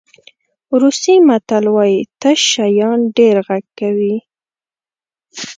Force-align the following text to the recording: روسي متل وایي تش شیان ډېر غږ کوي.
روسي 0.81 1.15
متل 1.27 1.65
وایي 1.75 1.99
تش 2.21 2.39
شیان 2.51 2.99
ډېر 3.17 3.35
غږ 3.47 3.65
کوي. 3.79 4.17